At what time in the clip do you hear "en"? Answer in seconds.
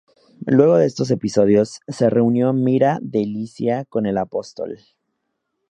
2.49-2.63